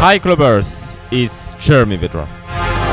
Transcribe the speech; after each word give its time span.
Hi 0.00 0.18
Clubbers, 0.18 0.96
it's 1.10 1.54
Jeremy 1.54 1.98
Vedra. 1.98 2.26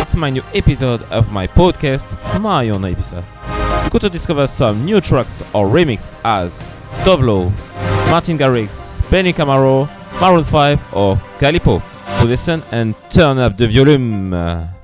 It's 0.02 0.16
my 0.16 0.32
new 0.32 0.42
episode 0.56 1.04
of 1.04 1.32
my 1.32 1.46
podcast, 1.46 2.18
my 2.42 2.70
own 2.70 2.84
episode. 2.84 3.24
Go 3.92 4.00
to 4.00 4.10
discover 4.10 4.48
some 4.48 4.84
new 4.84 5.00
tracks 5.00 5.44
or 5.54 5.68
remix 5.68 6.16
as 6.26 6.76
Tove 7.04 7.22
Lo, 7.24 7.52
Martin 8.10 8.38
Garrix, 8.40 9.00
Benny 9.12 9.34
Camaro, 9.34 9.88
Maroon 10.20 10.44
5 10.44 10.94
or 10.94 11.16
Calippo. 11.38 11.82
To 12.22 12.26
listen 12.26 12.64
and 12.72 12.96
turn 13.12 13.38
up 13.38 13.56
the 13.56 13.68
volume. 13.68 14.75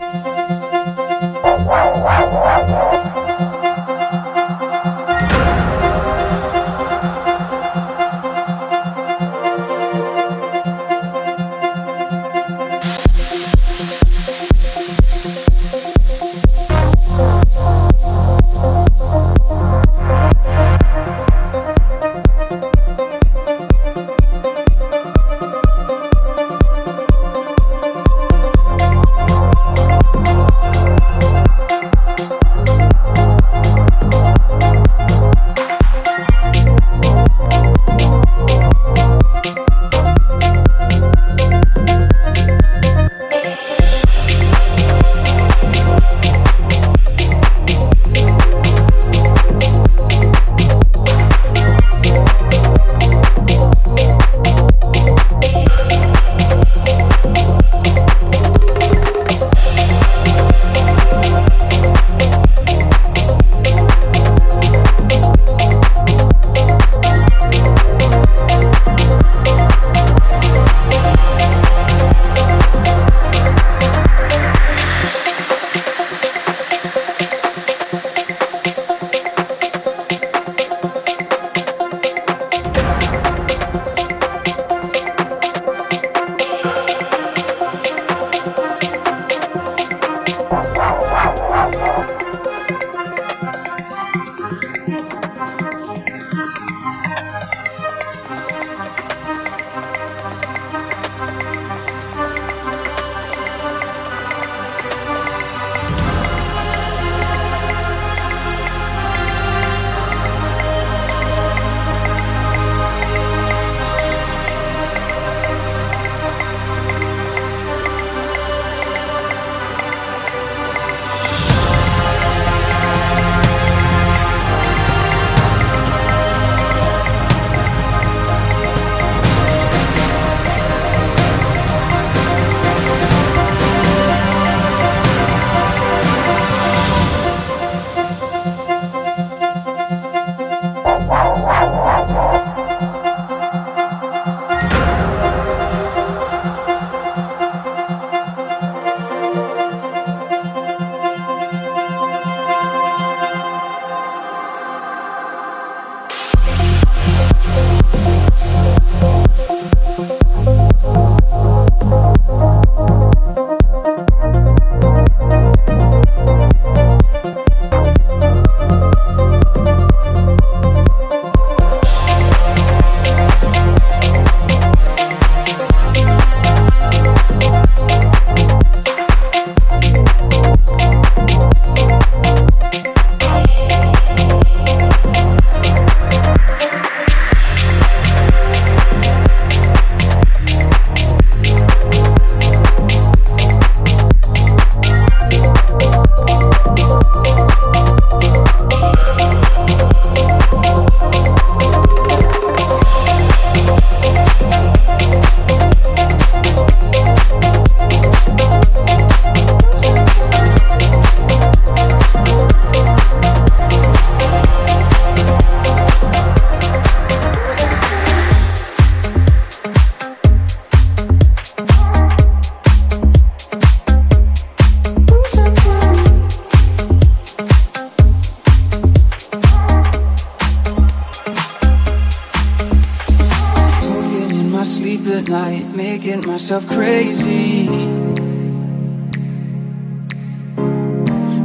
Myself 236.51 236.75
crazy. 236.75 237.69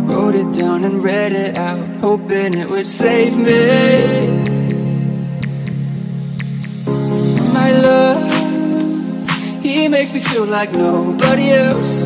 Wrote 0.04 0.34
it 0.34 0.52
down 0.52 0.82
and 0.82 1.04
read 1.04 1.32
it 1.32 1.56
out, 1.56 1.78
hoping 2.00 2.54
it 2.54 2.68
would 2.68 2.88
save 2.88 3.36
me. 3.36 3.68
My 7.54 7.70
love, 7.70 9.62
he 9.62 9.86
makes 9.86 10.12
me 10.12 10.18
feel 10.18 10.44
like 10.44 10.72
nobody 10.72 11.50
else, 11.50 12.04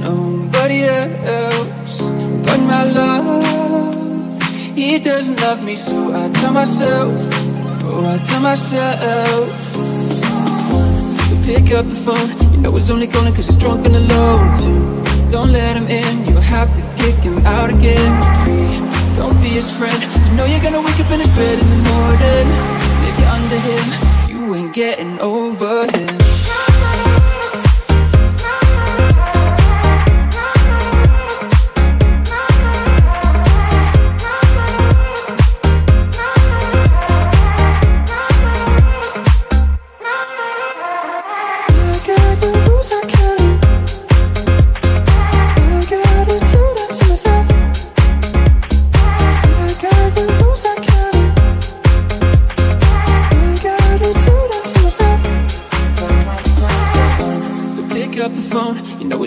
nobody 0.00 0.82
else. 0.82 2.02
But 2.02 2.60
my 2.60 2.84
love, 2.92 4.42
he 4.76 4.98
doesn't 4.98 5.40
love 5.40 5.64
me, 5.64 5.76
so 5.76 6.12
I 6.12 6.28
tell 6.28 6.52
myself, 6.52 7.14
oh, 7.84 8.04
I 8.06 8.18
tell 8.18 8.42
myself 8.42 9.63
pick 11.44 11.72
up 11.72 11.84
the 11.86 11.94
phone. 11.94 12.52
You 12.52 12.60
know 12.60 12.72
he's 12.74 12.90
only 12.90 13.06
calling 13.06 13.34
cause 13.34 13.46
he's 13.46 13.56
drunk 13.56 13.86
and 13.86 13.96
alone 13.96 14.56
too. 14.56 14.80
Don't 15.30 15.52
let 15.52 15.76
him 15.76 15.86
in, 15.86 16.26
you'll 16.26 16.40
have 16.40 16.72
to 16.74 16.82
kick 16.96 17.16
him 17.16 17.38
out 17.46 17.70
again. 17.70 18.12
Three, 18.44 18.80
Don't 19.16 19.40
be 19.42 19.50
his 19.60 19.70
friend. 19.70 20.00
You 20.28 20.36
know 20.36 20.46
you're 20.46 20.62
gonna 20.62 20.82
wake 20.82 20.98
up 21.00 21.10
in 21.12 21.20
his 21.20 21.30
bed 21.30 21.58
in 21.62 21.68
the 21.74 21.82
morning. 21.92 22.46
If 23.08 23.14
you're 23.20 23.34
under 23.38 23.60
him, 23.68 23.84
you 24.30 24.54
ain't 24.54 24.72
getting 24.72 25.20
over 25.20 25.86
him. 25.92 26.23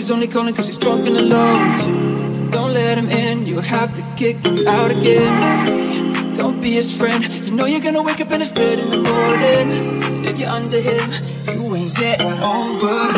He's 0.08 0.14
only 0.14 0.26
calling 0.26 0.54
cause 0.54 0.66
he's 0.66 0.78
drunk 0.78 1.06
and 1.06 1.18
alone 1.18 1.76
too. 1.76 2.50
Don't 2.50 2.72
let 2.72 2.96
him 2.96 3.10
in, 3.10 3.44
you 3.44 3.60
have 3.60 3.92
to 3.92 4.02
kick 4.16 4.38
him 4.42 4.66
out 4.66 4.90
again. 4.90 6.34
Don't 6.34 6.62
be 6.62 6.72
his 6.72 6.96
friend. 6.96 7.22
You 7.44 7.50
know 7.50 7.66
you're 7.66 7.82
gonna 7.82 8.02
wake 8.02 8.18
up 8.22 8.30
in 8.30 8.40
his 8.40 8.50
bed 8.50 8.78
in 8.78 8.88
the 8.88 8.96
morning. 8.96 10.24
If 10.24 10.38
you're 10.38 10.48
under 10.48 10.80
him, 10.80 11.10
you 11.52 11.76
ain't 11.76 11.94
getting 11.94 12.42
over 12.42 13.12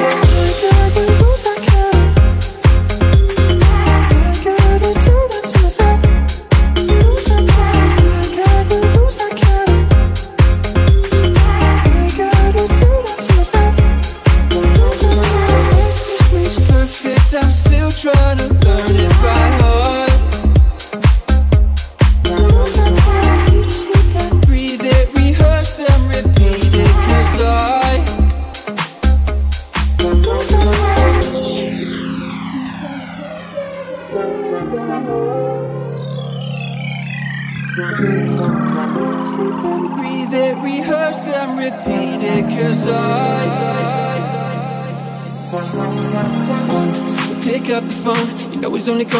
him. 1.04 1.09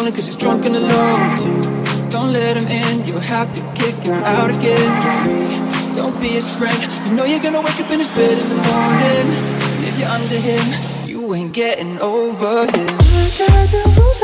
Cause 0.09 0.25
he's 0.25 0.37
drunk 0.37 0.65
and 0.65 0.75
alone 0.75 1.35
too. 1.37 1.61
Don't 2.09 2.33
let 2.33 2.57
him 2.57 2.65
in, 2.65 3.07
you'll 3.07 3.19
have 3.19 3.53
to 3.53 3.61
kick 3.79 3.93
him 4.03 4.23
out 4.23 4.49
again. 4.49 5.95
Don't 5.95 6.19
be 6.19 6.29
his 6.29 6.49
friend, 6.57 6.75
you 7.05 7.13
know 7.13 7.25
you're 7.25 7.43
gonna 7.43 7.61
wake 7.61 7.79
up 7.79 7.91
in 7.91 7.99
his 7.99 8.09
bed 8.09 8.41
in 8.41 8.49
the 8.49 8.55
morning. 8.55 9.27
And 9.77 9.85
if 9.85 9.99
you're 9.99 10.09
under 10.09 10.39
him, 10.49 10.63
you 11.07 11.35
ain't 11.35 11.53
getting 11.53 11.99
over 11.99 12.65
him. 12.65 12.89
I 12.89 13.29
got 13.37 13.69
the 13.69 14.01
rules 14.01 14.21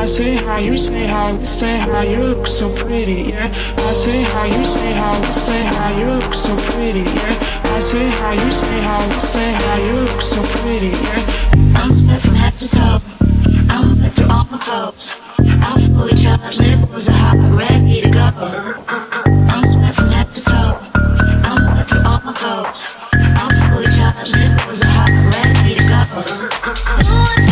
I 0.00 0.06
say 0.06 0.34
how 0.34 0.56
you 0.56 0.78
say 0.78 1.04
how 1.06 1.36
we 1.36 1.44
stay 1.44 1.76
how 1.76 2.00
you 2.00 2.24
look 2.24 2.46
so 2.46 2.74
pretty, 2.74 3.32
yeah. 3.32 3.52
I 3.76 3.92
say 3.92 4.22
how 4.22 4.44
you 4.46 4.64
say 4.64 4.92
how 4.92 5.20
we 5.20 5.26
stay 5.26 5.62
how 5.62 5.98
you 5.98 6.06
look 6.12 6.32
so 6.32 6.56
pretty, 6.56 7.00
yeah. 7.00 7.74
I 7.76 7.80
say 7.80 8.08
how 8.08 8.32
you 8.32 8.50
say 8.50 8.80
how 8.80 9.06
we 9.06 9.20
stay 9.20 9.52
how 9.52 9.76
you 9.76 10.00
look 10.00 10.22
so 10.22 10.42
pretty, 10.56 10.88
yeah. 10.88 11.78
I'm 11.78 11.92
sweat 11.92 12.22
from 12.22 12.34
head 12.34 12.54
to 12.60 12.68
toe. 12.68 13.02
I'm 13.68 14.00
wet 14.00 14.12
through 14.12 14.30
all 14.30 14.46
my 14.50 14.56
clothes. 14.56 15.12
I'm 15.38 15.78
fully 15.78 16.16
charged, 16.16 16.62
nipples 16.62 17.06
are 17.06 17.12
hot, 17.12 17.36
ready 17.52 18.00
to 18.00 18.08
go. 18.08 18.30
I'm 19.52 19.64
sweat 19.66 19.94
from 19.94 20.08
head 20.08 20.32
to 20.32 20.42
toe. 20.42 20.78
I'm 21.44 21.76
wet 21.76 21.86
through 21.86 22.04
all 22.06 22.22
my 22.24 22.32
clothes. 22.32 22.86
I'm 23.12 23.52
fully 23.68 23.90
charged, 23.92 24.34
nipples 24.34 24.80
are 24.80 24.94
hot, 24.96 25.10
ready 25.36 25.74
to 25.74 25.84
go. 27.44 27.49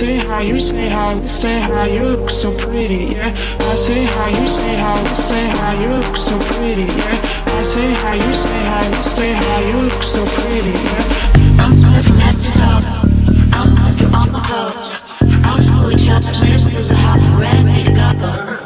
Say 0.00 0.16
how 0.16 0.38
you 0.38 0.58
say 0.60 0.88
how 0.88 1.14
we 1.14 1.28
stay 1.28 1.60
how 1.60 1.84
you 1.84 2.02
look 2.04 2.30
so 2.30 2.56
pretty, 2.56 3.12
yeah. 3.12 3.36
I 3.60 3.74
say 3.74 4.04
how 4.04 4.28
you 4.28 4.48
say 4.48 4.74
how 4.76 4.96
we 5.02 5.08
stay 5.10 5.46
how 5.46 5.78
you 5.78 5.90
look 5.96 6.16
so 6.16 6.38
pretty, 6.38 6.84
yeah. 6.84 7.58
I 7.58 7.60
say 7.60 7.92
how 7.92 8.14
you 8.14 8.34
say 8.34 8.64
how 8.64 8.88
we 8.88 9.02
stay 9.02 9.32
how 9.34 9.58
you 9.58 9.76
look 9.76 10.02
so 10.02 10.24
pretty, 10.24 10.70
yeah. 10.70 11.60
I'm 11.60 11.70
sweat 11.70 12.02
from 12.02 12.16
head 12.16 12.40
to 12.40 12.50
toe. 12.50 12.80
I'm 13.52 13.94
through 13.96 14.16
all 14.16 14.26
my 14.28 14.40
clothes. 14.40 14.94
I'm 15.44 15.60
fully 15.68 15.96
charged, 15.96 16.32
nipples 16.44 16.90
are 16.90 16.94
hot, 16.94 17.38
ready 17.38 17.84
to 17.84 17.92
go. 17.92 18.59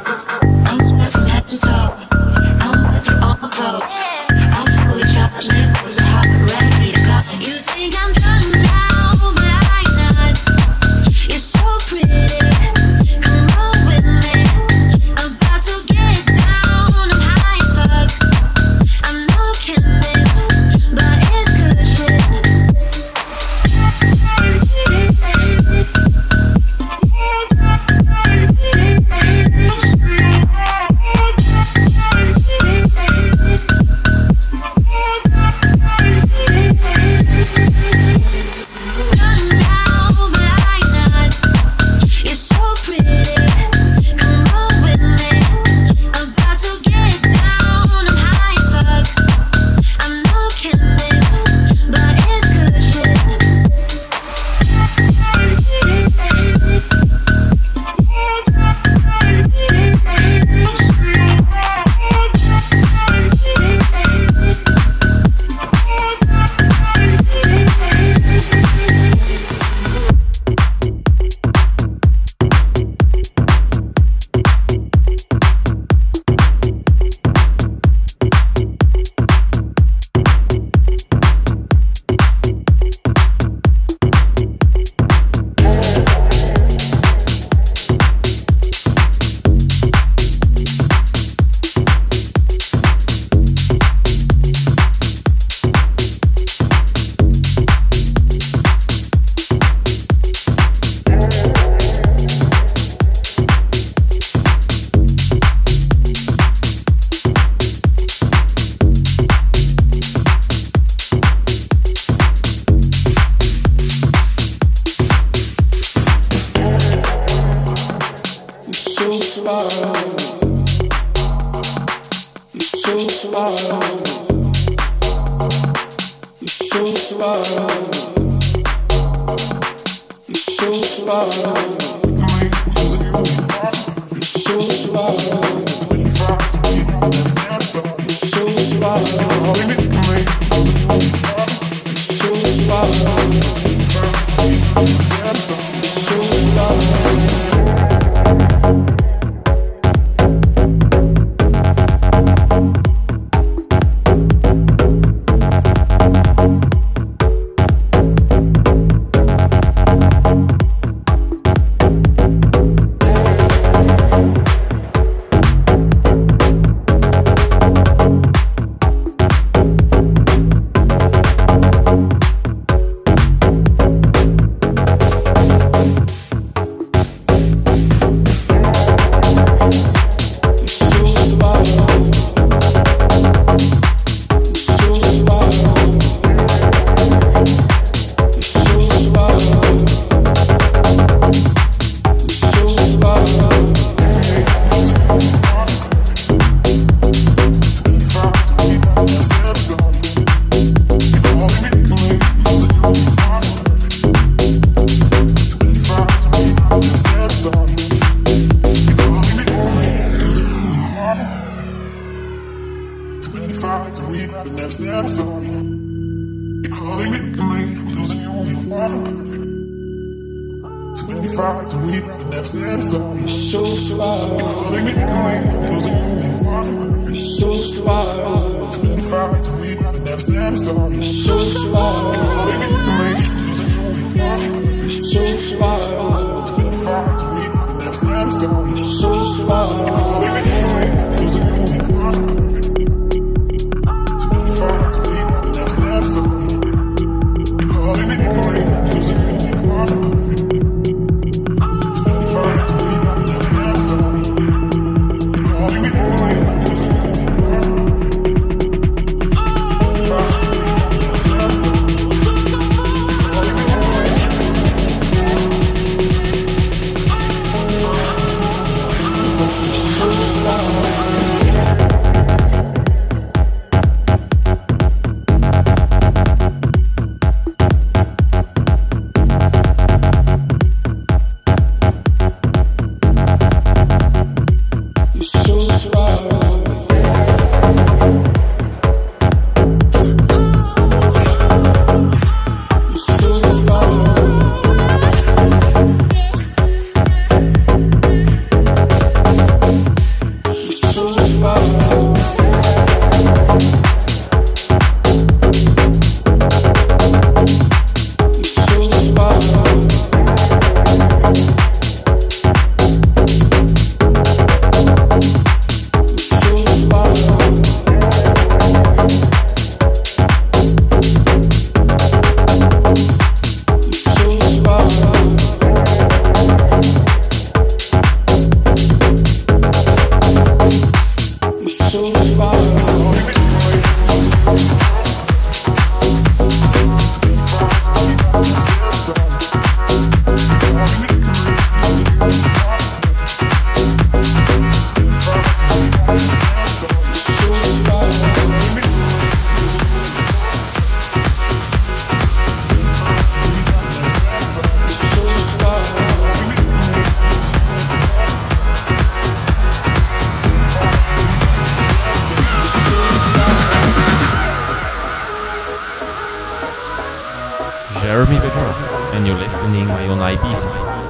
Jeremy 368.15 368.37
Vedra, 368.37 368.73
and 369.15 369.27
you're 369.27 369.37
listening 369.37 369.89
my 369.89 370.07
own 370.07 370.21
Ibiza. 370.21 371.04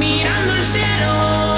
Mirando 0.00 0.54
el 0.54 0.64
cielo 0.64 1.49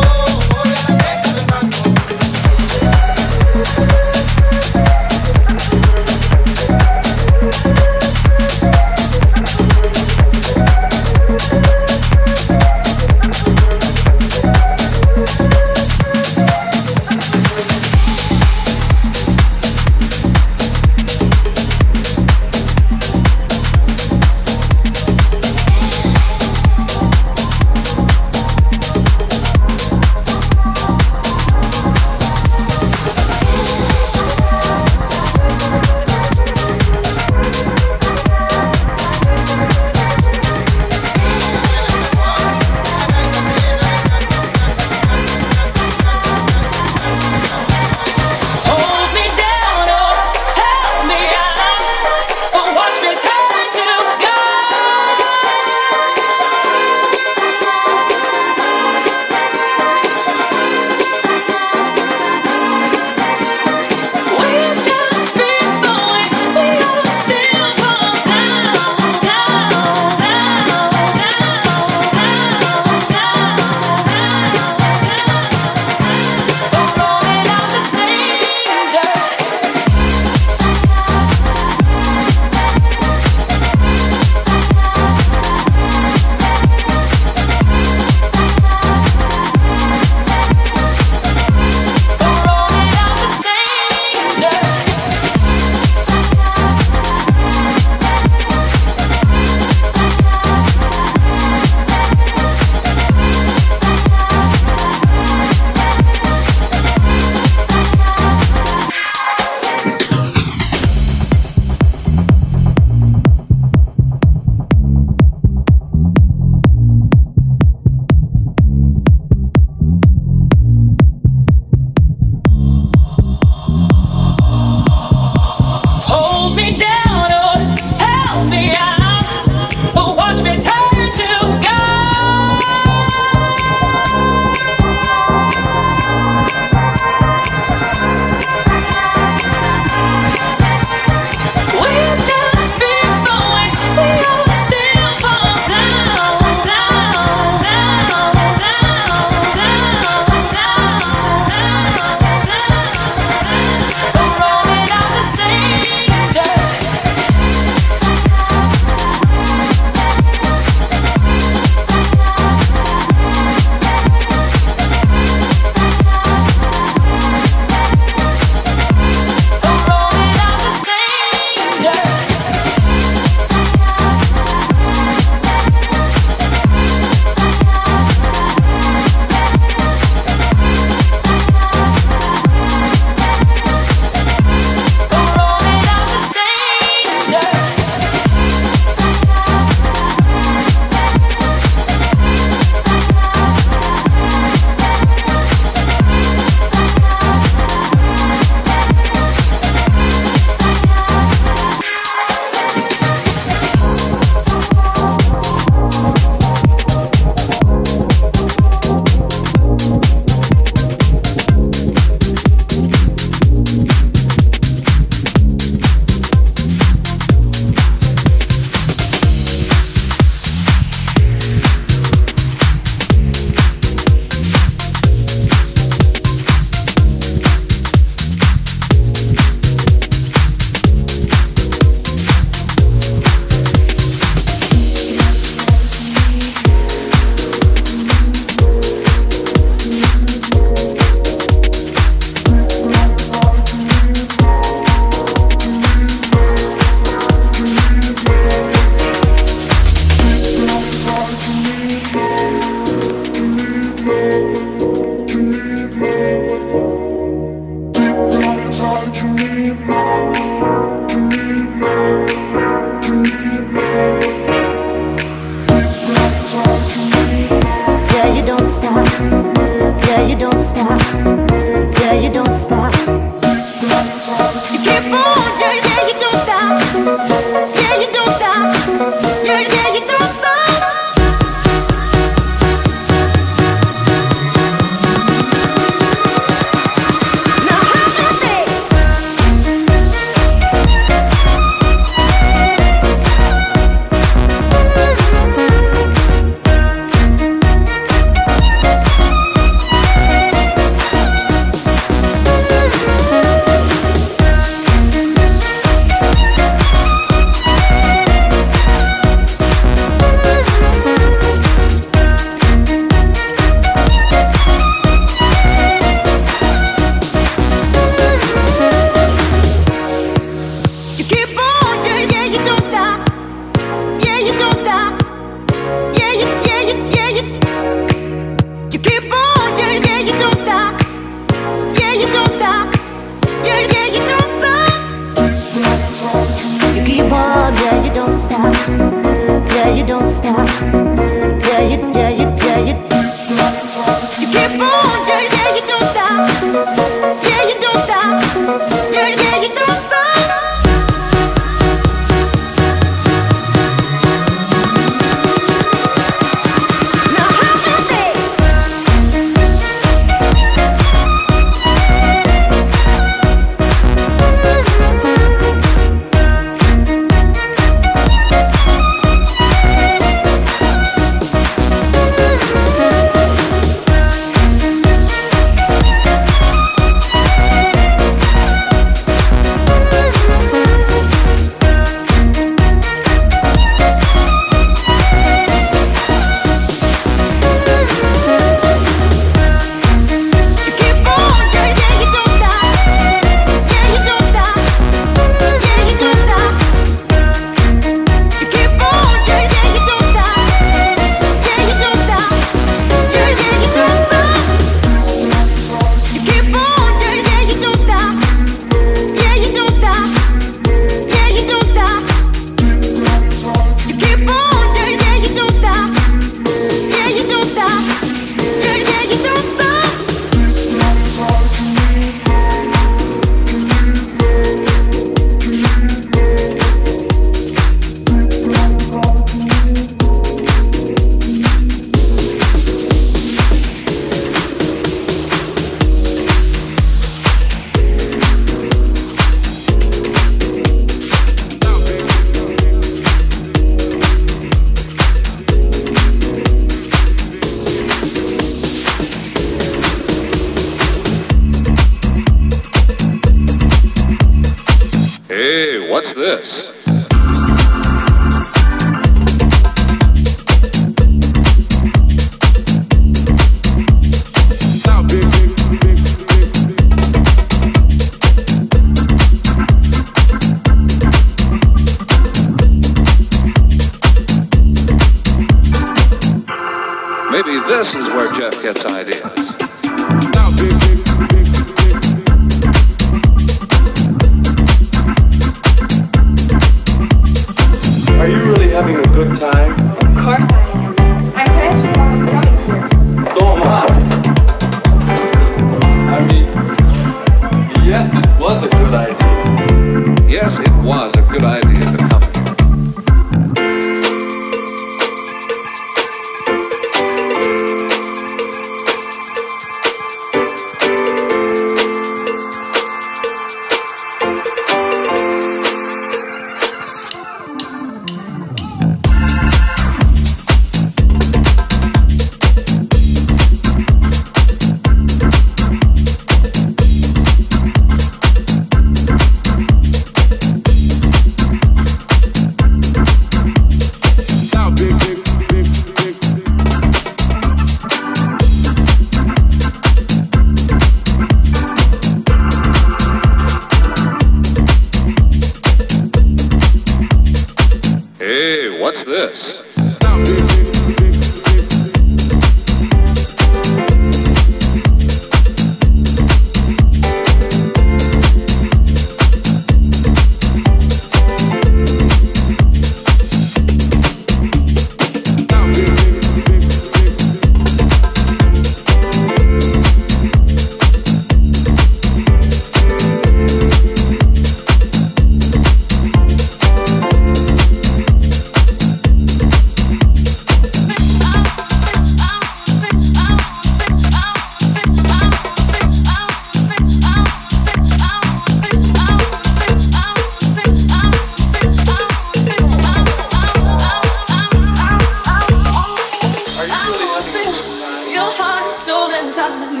찾는 599.61 600.00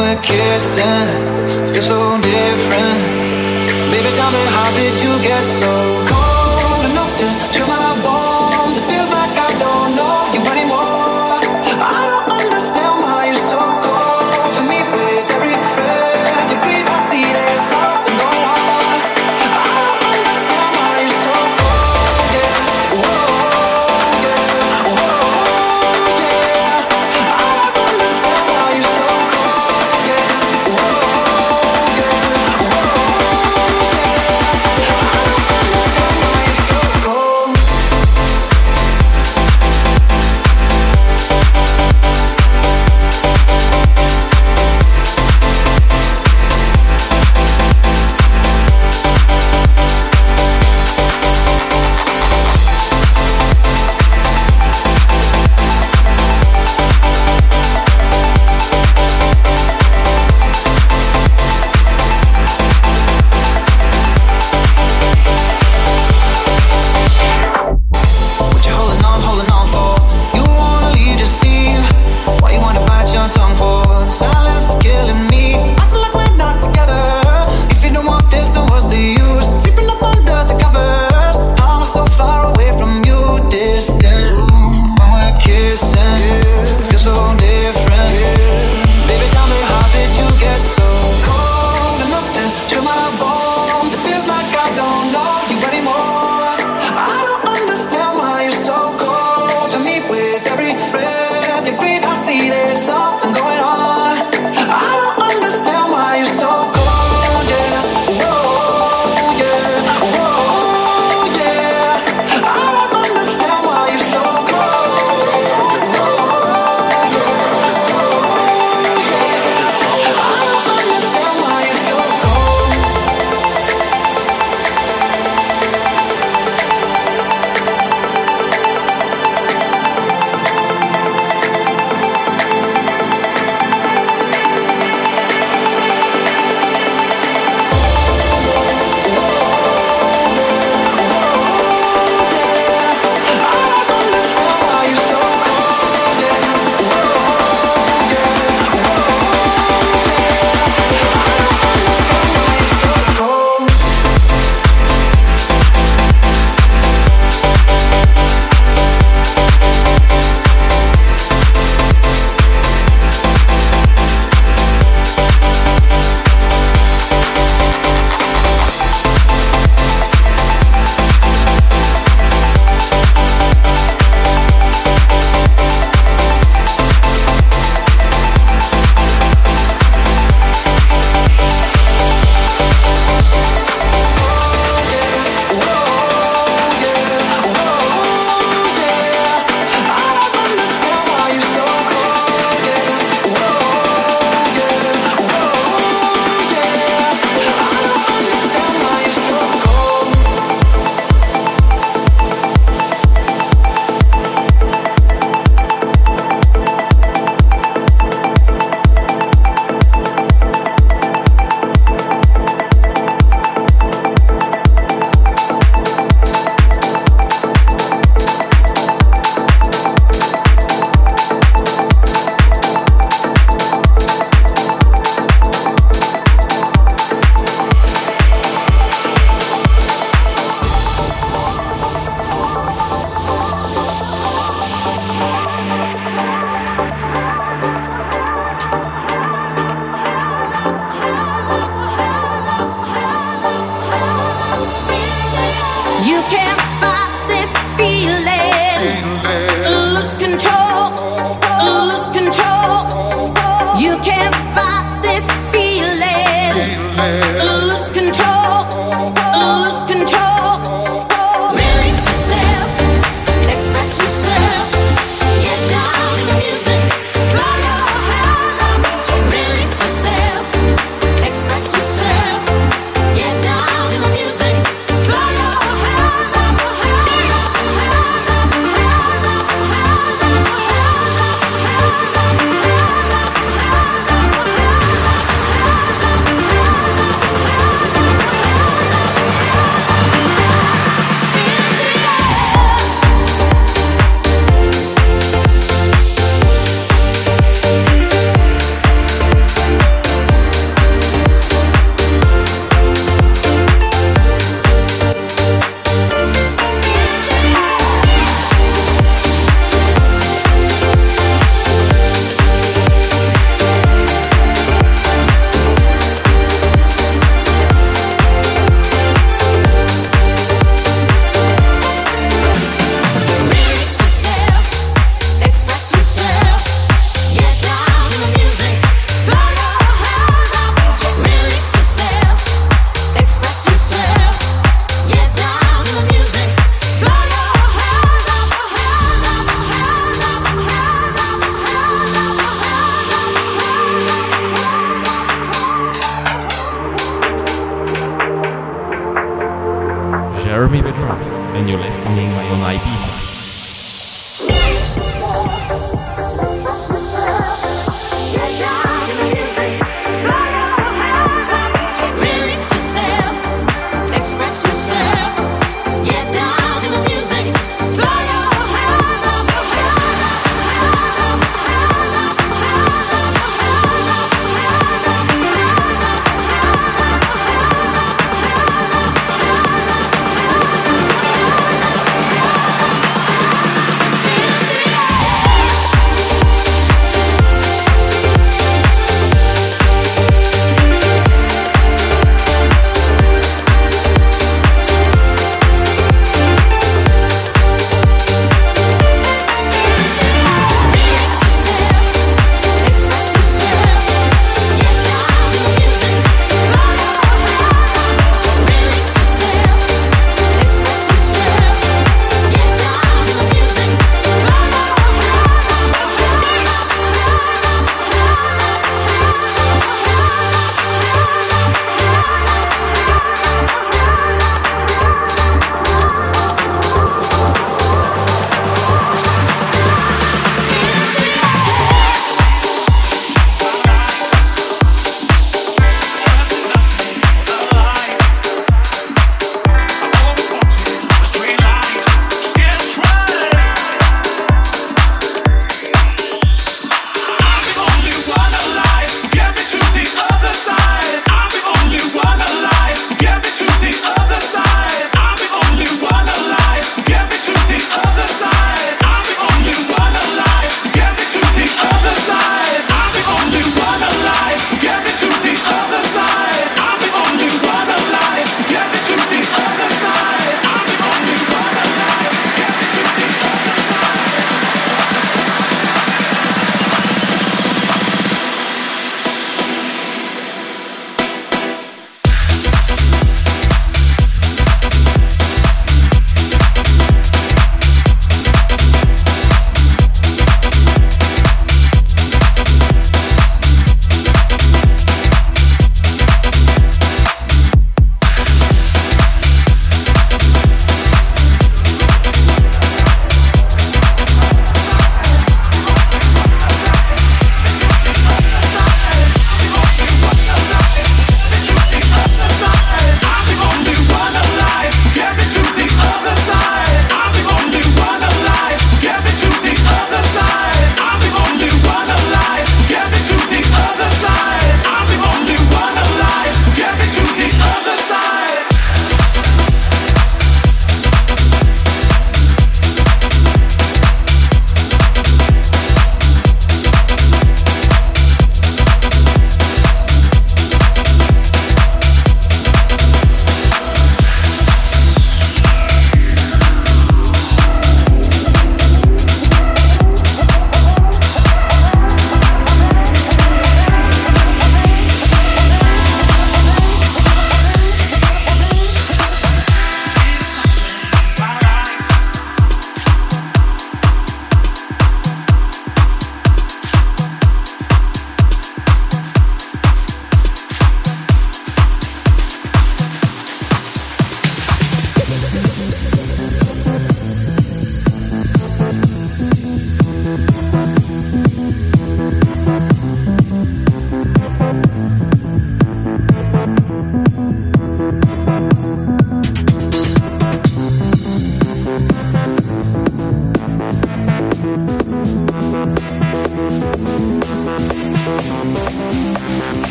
we're 0.00 0.22
kissing, 0.22 1.08
feel 1.72 1.82
so 1.82 2.20
different. 2.22 3.00
Baby, 3.92 4.10
tell 4.16 4.30
me 4.30 4.42
how 4.56 4.70
did 4.74 4.94
you 5.02 5.12
get 5.22 5.44
so 5.44 5.70
cold? 6.08 6.29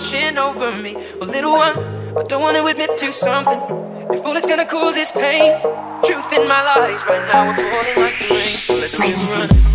washing 0.00 0.38
over 0.38 0.72
me. 0.80 0.94
Well, 1.20 1.28
little 1.28 1.52
one, 1.52 1.76
I 2.16 2.22
don't 2.22 2.40
want 2.40 2.56
to 2.56 2.64
admit 2.64 2.96
to 2.98 3.12
something. 3.12 3.60
If 4.10 4.24
all 4.24 4.34
it's 4.34 4.46
gonna 4.46 4.64
cause 4.64 4.96
is 4.96 5.12
pain, 5.12 5.60
truth 6.02 6.32
in 6.32 6.48
my 6.48 6.62
lies 6.64 7.04
right 7.06 7.26
now, 7.28 7.50
I'm 7.50 7.54
falling 7.54 8.00
like 8.00 8.18
the 8.18 8.34
rain. 8.34 8.56
So 8.56 8.74
let's 8.76 8.98
run. 8.98 9.69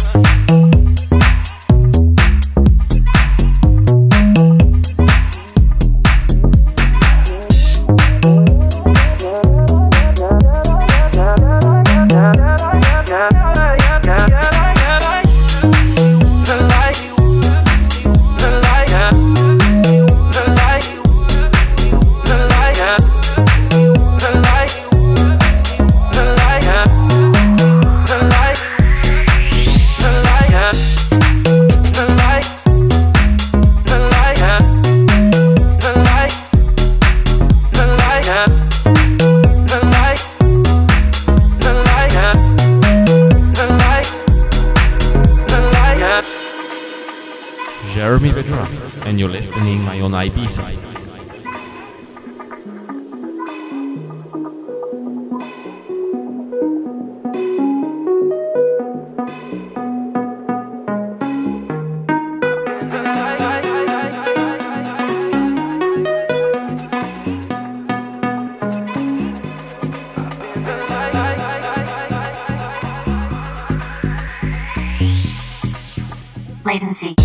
My 49.96 50.02
Own 50.02 50.12
Ibiza. 50.12 50.86
latency. 76.66 77.24